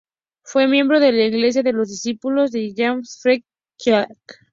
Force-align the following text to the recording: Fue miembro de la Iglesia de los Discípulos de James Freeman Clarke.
Fue 0.41 0.67
miembro 0.67 0.99
de 0.99 1.11
la 1.11 1.25
Iglesia 1.25 1.61
de 1.61 1.73
los 1.73 1.87
Discípulos 1.89 2.49
de 2.49 2.73
James 2.75 3.19
Freeman 3.21 3.45
Clarke. 3.77 4.35